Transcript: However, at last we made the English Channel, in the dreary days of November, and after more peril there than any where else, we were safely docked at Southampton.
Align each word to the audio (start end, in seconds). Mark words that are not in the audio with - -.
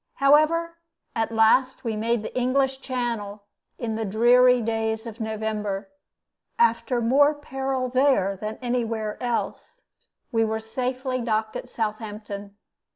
However, 0.15 0.79
at 1.15 1.31
last 1.31 1.83
we 1.83 1.95
made 1.95 2.23
the 2.23 2.35
English 2.35 2.79
Channel, 2.81 3.43
in 3.77 3.93
the 3.93 4.03
dreary 4.03 4.59
days 4.59 5.05
of 5.05 5.19
November, 5.19 5.91
and 6.57 6.69
after 6.71 7.01
more 7.01 7.35
peril 7.35 7.87
there 7.87 8.35
than 8.35 8.57
any 8.63 8.83
where 8.83 9.21
else, 9.21 9.83
we 10.31 10.43
were 10.43 10.59
safely 10.59 11.21
docked 11.21 11.55
at 11.55 11.69
Southampton. 11.69 12.57